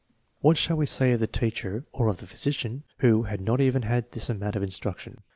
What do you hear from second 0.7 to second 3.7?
we say of the teacher or of the physician who has not